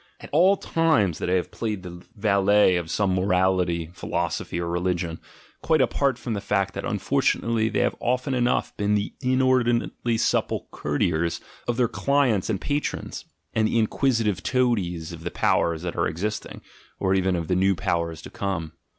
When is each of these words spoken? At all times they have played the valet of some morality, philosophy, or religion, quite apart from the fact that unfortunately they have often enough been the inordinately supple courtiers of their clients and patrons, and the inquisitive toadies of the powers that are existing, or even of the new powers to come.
At 0.19 0.31
all 0.33 0.57
times 0.57 1.19
they 1.19 1.35
have 1.35 1.51
played 1.51 1.83
the 1.83 2.03
valet 2.17 2.75
of 2.75 2.89
some 2.89 3.13
morality, 3.13 3.91
philosophy, 3.93 4.59
or 4.59 4.67
religion, 4.67 5.19
quite 5.61 5.79
apart 5.79 6.17
from 6.17 6.33
the 6.33 6.41
fact 6.41 6.73
that 6.73 6.83
unfortunately 6.83 7.69
they 7.69 7.81
have 7.81 7.95
often 7.99 8.33
enough 8.33 8.75
been 8.77 8.95
the 8.95 9.13
inordinately 9.21 10.17
supple 10.17 10.67
courtiers 10.71 11.39
of 11.67 11.77
their 11.77 11.87
clients 11.87 12.49
and 12.49 12.59
patrons, 12.59 13.25
and 13.53 13.67
the 13.67 13.77
inquisitive 13.77 14.41
toadies 14.41 15.11
of 15.11 15.23
the 15.23 15.29
powers 15.29 15.83
that 15.83 15.95
are 15.95 16.07
existing, 16.07 16.61
or 16.99 17.13
even 17.13 17.35
of 17.35 17.47
the 17.47 17.55
new 17.55 17.75
powers 17.75 18.23
to 18.23 18.31
come. 18.31 18.71